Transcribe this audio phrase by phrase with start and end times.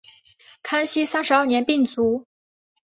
[0.63, 2.25] 康熙三十二年病卒。